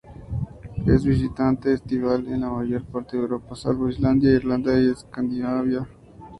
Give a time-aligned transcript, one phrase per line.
[0.87, 5.87] Es visitante estival en la mayor parte de Europa, salvo Islandia, Irlanda y Escandinavia.